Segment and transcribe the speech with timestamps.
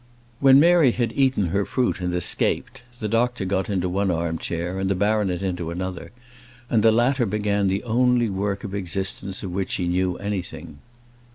[0.39, 4.79] When Mary had eaten her fruit and escaped, the doctor got into one arm chair
[4.79, 6.09] and the baronet into another,
[6.71, 10.79] and the latter began the only work of existence of which he knew anything.